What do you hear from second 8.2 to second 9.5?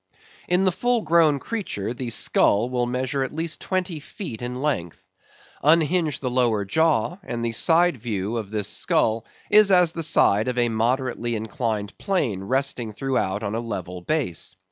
of this skull